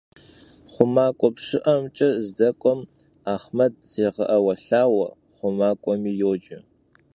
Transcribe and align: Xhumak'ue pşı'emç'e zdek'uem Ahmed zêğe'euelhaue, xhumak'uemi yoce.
Xhumak'ue 0.71 1.29
pşı'emç'e 1.35 2.07
zdek'uem 2.25 2.81
Ahmed 3.33 3.73
zêğe'euelhaue, 3.91 5.05
xhumak'uemi 5.35 6.13
yoce. 6.21 6.57